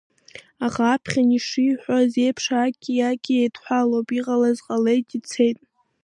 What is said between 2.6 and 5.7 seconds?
акиаки еидҳәалоуп, иҟалаз ҟалеит, ицеит.